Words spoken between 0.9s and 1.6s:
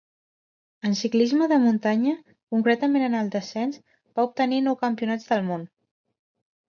ciclisme de